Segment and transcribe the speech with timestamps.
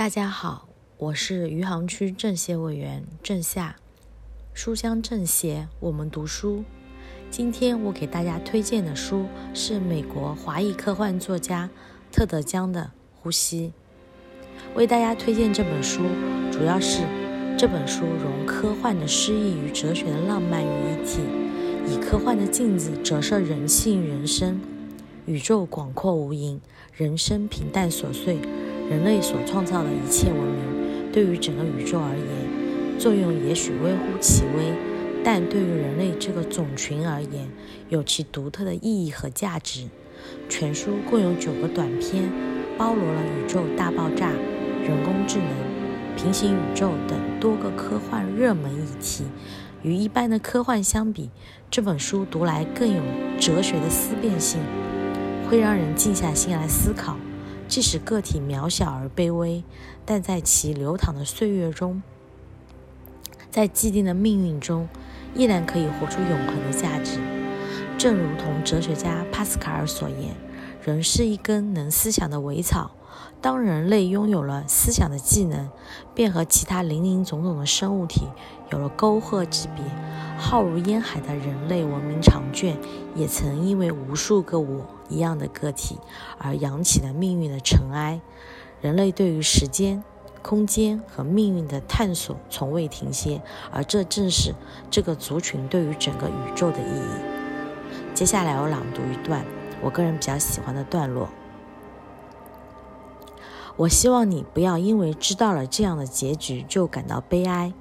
[0.00, 0.66] 大家好，
[0.96, 3.76] 我是余杭区政协委员郑夏。
[4.54, 6.64] 书香政协，我们读书。
[7.30, 11.68] 今天我给大家推荐的书是美国华裔科幻作家
[12.10, 12.80] 特德·江的
[13.20, 13.74] 《呼吸》。
[14.74, 16.00] 为大家推荐这本书，
[16.50, 17.02] 主要是
[17.58, 21.20] 这本书融科幻的诗意与哲学的浪漫于一体，
[21.86, 24.58] 以科幻的镜子折射人性、人生。
[25.26, 26.58] 宇宙广阔无垠，
[26.94, 28.38] 人生平淡琐碎。
[28.90, 34.74] 人类所创造的一切文明，对于整个宇宙而言，作用也许微乎其微，
[35.22, 37.48] 但对于人类这个种群而言，
[37.88, 39.86] 有其独特的意义和价值。
[40.48, 42.28] 全书共有九个短篇，
[42.76, 44.28] 包罗了宇宙大爆炸、
[44.82, 45.46] 人工智能、
[46.16, 49.22] 平行宇宙等多个科幻热门议题。
[49.82, 51.30] 与一般的科幻相比，
[51.70, 53.00] 这本书读来更有
[53.38, 54.58] 哲学的思辨性，
[55.48, 57.16] 会让人静下心来思考。
[57.70, 59.62] 即使个体渺小而卑微，
[60.04, 62.02] 但在其流淌的岁月中，
[63.48, 64.88] 在既定的命运中，
[65.36, 67.20] 依然可以活出永恒的价值。
[67.96, 70.34] 正如同哲学家帕斯卡尔所言
[70.84, 72.92] ：“人是一根能思想的苇草。”
[73.42, 75.70] 当人类拥有了思想的技能，
[76.14, 78.28] 便和其他林林总总的生物体
[78.70, 79.82] 有了沟壑之别。
[80.36, 82.76] 浩如烟海的人类文明长卷，
[83.14, 85.98] 也曾因为无数个我一样的个体
[86.38, 88.20] 而扬起了命运的尘埃。
[88.82, 90.04] 人类对于时间、
[90.42, 93.40] 空间和命运的探索从未停歇，
[93.72, 94.54] 而这正是
[94.90, 98.14] 这个族群对于整个宇宙的意义。
[98.14, 99.42] 接下来我朗读一段
[99.82, 101.28] 我个人比较喜欢的段落。
[103.76, 107.72] 我希望你不要因为知道了这样的结局就感到悲哀。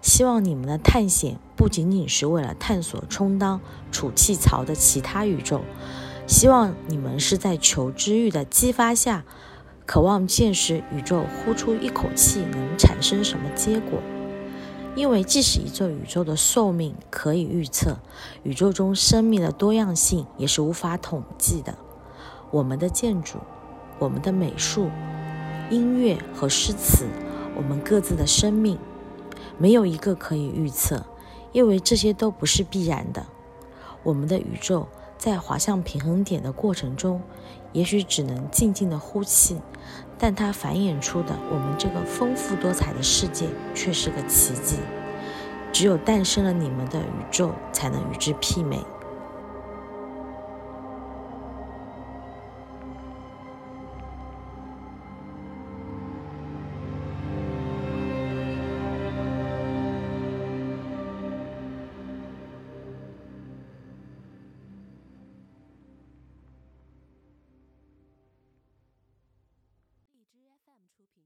[0.00, 5.62] 希望你们的探险不仅仅是为了探索充当储气槽的其他宇宙。
[6.26, 9.24] 希望你们是在求知欲的激发下，
[9.86, 14.00] 渴望见识宇宙呼出一口气能产生什么结果。
[14.96, 17.98] 因为即使一座宇宙的寿命可以预测，
[18.44, 21.76] 宇宙中生命的多样性也是无法统计的。
[22.50, 23.38] 我们的建筑，
[23.98, 24.88] 我们的美术。
[25.70, 27.06] 音乐和诗词，
[27.56, 28.78] 我们各自的生命，
[29.58, 31.04] 没有一个可以预测，
[31.52, 33.26] 因为这些都不是必然的。
[34.02, 34.86] 我们的宇宙
[35.24, 37.18] 在滑向平衡点的过程中，
[37.72, 39.58] 也许只能静静的呼气，
[40.18, 44.76] 但它繁衍出的我们这个丰富多彩的世界却是个奇迹。
[45.72, 48.84] 只有诞生了你们的宇宙，才能与之媲美。
[70.90, 71.24] 出品。